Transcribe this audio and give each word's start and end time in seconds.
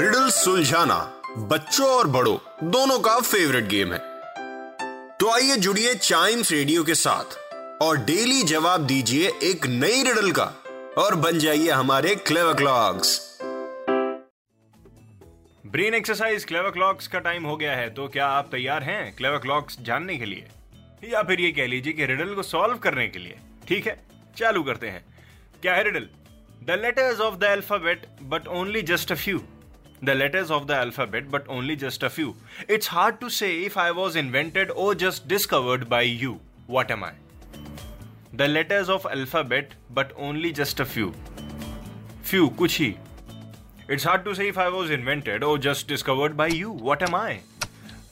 Riddle 0.00 0.28
सुलझाना 0.30 0.96
बच्चों 1.48 1.86
और 1.88 2.06
बड़ों, 2.06 2.36
दोनों 2.70 2.98
का 2.98 3.18
फेवरेट 3.20 3.64
गेम 3.64 3.92
है। 3.92 3.98
तो 5.20 5.28
आइए 5.30 5.56
जुड़िए 5.56 5.94
चाइम्स 5.94 6.52
रेडियो 6.52 6.84
के 6.84 6.94
साथ 6.94 7.36
और 7.82 7.96
डेली 7.96 8.42
जवाब 8.42 8.86
दीजिए 8.86 9.32
एक 9.42 9.66
नई 9.66 10.02
रिडल 10.02 10.30
का 10.30 10.44
और 10.98 11.14
बन 11.14 11.38
जाइए 11.38 11.70
हमारे 11.70 12.14
clever 12.14 12.54
clocks 12.54 13.18
brain 15.66 15.94
exercise 15.94 16.44
clever 16.44 16.70
clocks 16.70 17.08
का 17.08 17.18
टाइम 17.18 17.44
हो 17.44 17.56
गया 17.56 17.76
है 17.76 17.90
तो 17.90 18.08
क्या 18.08 18.26
आप 18.28 18.48
तैयार 18.52 18.82
हैं 18.82 19.14
क्लेवर 19.16 19.38
क्लॉक्स 19.38 19.80
जानने 19.82 20.16
के 20.16 20.24
लिए? 20.24 20.48
या 21.04 21.22
फिर 21.22 21.40
ये 21.40 21.52
कह 21.52 21.66
लीजिए 21.66 21.92
कि 21.92 22.06
रिडल 22.06 22.34
को 22.34 22.42
सॉल्व 22.42 22.78
करने 22.78 23.08
के 23.08 23.18
लिए। 23.18 23.38
ठीक 23.68 23.86
है, 23.86 24.00
चालू 24.36 24.62
करते 24.62 24.88
हैं। 24.88 25.04
क्या 25.62 25.74
है 25.74 25.84
riddle 25.84 26.08
the 26.64 26.82
letters 26.82 27.20
of 27.20 27.34
the 27.34 27.44
alphabet 27.52 28.06
but 28.22 28.48
only 28.48 28.82
just 28.82 29.12
a 29.12 29.14
few 29.14 29.42
the 30.04 30.10
letters 30.10 30.50
of 30.50 30.64
the 30.64 30.70
alphabet 30.70 31.28
but 31.30 31.48
only 31.48 31.76
just 31.76 32.04
a 32.04 32.08
few 32.08 32.34
it's 32.70 32.90
hard 32.90 33.18
to 33.18 33.28
say 33.28 33.52
if 33.64 33.78
I 33.78 33.90
was 33.90 34.18
invented 34.18 34.70
or 34.70 34.94
just 34.94 35.28
discovered 35.28 35.84
by 35.88 36.08
you 36.22 36.38
what 36.70 36.90
am 36.90 37.04
I 37.04 37.12
the 38.34 38.42
letters 38.42 38.88
of 38.88 39.08
alphabet 39.08 39.74
but 39.92 40.12
only 40.28 40.52
just 40.62 40.80
a 40.80 40.84
few 40.84 41.14
few 42.24 42.48
कुछ 42.48 42.80
ही. 42.80 42.94
It's 43.94 44.04
hard 44.06 44.20
to 44.24 44.32
say 44.38 44.44
if 44.48 44.58
I 44.62 44.64
was 44.72 44.90
invented 44.96 45.44
or 45.46 45.54
just 45.62 45.88
discovered 45.92 46.34
by 46.40 46.44
you. 46.56 46.74
What 46.88 47.00
am 47.06 47.14
I? 47.20 47.30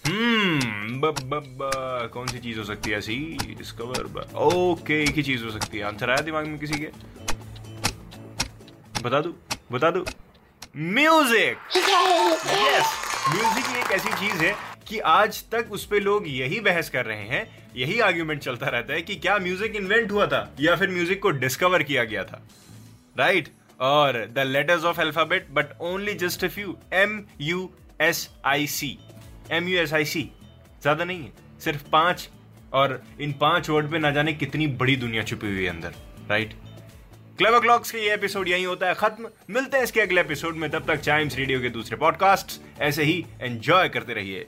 Hmm. 0.07 0.65
ब, 1.03 1.11
ब, 1.21 1.39
ब, 1.59 1.71
कौन 2.13 2.27
सी 2.27 2.39
चीज़ 2.39 2.59
हो 2.59 2.65
सकती 2.65 2.91
है? 2.91 2.99
ऐसी 2.99 3.17
डिस्कवर 3.59 4.33
ओके 4.45 5.03
एक 5.03 5.15
ही 5.17 5.23
चीज़ 5.23 5.45
हो 5.45 5.51
सकती 5.51 5.79
है. 5.79 5.85
आंसर 5.85 6.11
आया 6.11 6.21
दिमाग 6.21 6.47
में 6.47 6.59
किसी 6.59 6.79
के? 6.81 6.89
बता 9.03 9.21
दू 9.21 9.35
बता 9.73 9.91
दू. 9.91 10.05
म्यूज़िक 10.79 11.77
यस 11.77 12.91
म्यूज़िक 13.29 13.77
एक 13.77 13.91
ऐसी 13.93 14.09
चीज़ 14.11 14.43
है 14.43 14.53
कि 14.89 14.99
आज 15.13 15.43
तक 15.53 15.73
उस 15.73 15.85
पर 15.87 16.01
लोग 16.01 16.25
यही 16.29 16.61
बहस 16.61 16.91
कर 16.91 17.05
रहे 17.05 17.25
हैं 17.29 17.73
यही 17.77 17.99
आर्ग्यूमेंट 18.01 18.43
चलता 18.43 18.69
रहता 18.69 18.93
है 18.95 19.03
कि 19.03 19.17
क्या 19.17 19.39
म्यूज़िक 19.39 19.77
इन्वेंट 19.77 20.13
हुआ 20.13 20.27
था 20.27 20.41
या 20.61 20.77
फिर 20.77 20.91
म्यूज़िक 20.91 21.23
को 21.23 21.31
डिस्कवर 21.31 21.83
किया 21.83 22.05
गया 22.05 22.25
था। 22.25 22.41
Right 23.19 23.45
right? 23.45 23.81
और 23.81 24.25
the 24.35 24.45
letters 24.47 24.85
of 24.85 25.01
alphabet 25.01 25.51
but 25.51 25.73
only 25.81 26.15
just 26.23 26.45
a 26.45 26.49
few 26.49 26.77
M 26.95 27.21
U 27.41 27.69
S 28.01 28.29
I 28.47 28.67
C 28.69 28.97
M 29.53 29.69
U 29.69 29.79
S 29.79 29.95
I 29.95 30.05
C 30.05 30.23
ज़्यादा 30.83 31.05
नहीं 31.05 31.23
है। 31.23 31.33
सिर्फ़ 31.65 31.83
पाँच 31.93 32.29
और 32.73 33.01
इन 33.21 33.33
पाँच 33.41 33.71
वर्ड 33.71 33.91
पे 33.91 33.99
ना 33.99 34.11
जाने 34.11 34.33
कितनी 34.35 34.67
बड़ी 34.77 34.97
दुनिया 34.97 35.23
छुपी 35.23 35.47
हुई 35.47 35.65
है 35.65 35.71
अंदर। 35.71 35.95
राइट 36.31 36.55
क्लेवर 37.39 37.61
क्लॉक्स 37.61 37.91
के 37.91 37.99
ये 37.99 38.15
एपिसोड 38.15 38.49
यही 38.49 38.65
होता 38.65 38.87
है 38.87 38.95
खत्म। 38.95 39.29
मिलते 39.51 39.77
हैं 39.77 39.85
इसके 39.85 40.01
अगले 40.01 40.21
एपिसोड 40.21 40.57
में। 40.57 40.71
तब 40.71 40.87
तक 40.87 40.97
चाइम्स 40.97 41.37
रेडियो 41.37 41.61
के 41.61 41.69
दूसरे 41.69 41.97
पॉडकास्ट 41.97 42.81
ऐसे 42.81 43.03
ही 43.03 43.27
एंजॉय 43.41 43.89
करते 43.89 44.13
रहिए। 44.13 44.47